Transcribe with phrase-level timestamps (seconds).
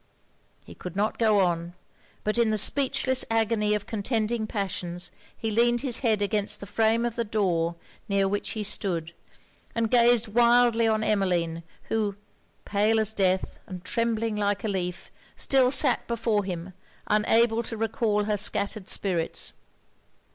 [0.65, 1.75] He could not go on;
[2.23, 7.05] but in the speechless agony of contending passions he leaned his head against the frame
[7.05, 7.75] of the door
[8.09, 9.13] near which he stood,
[9.75, 12.15] and gazed wildly on Emmeline; who,
[12.65, 16.73] pale as death, and trembling like a leaf, still sat before him
[17.05, 19.53] unable to recall her scattered spirits.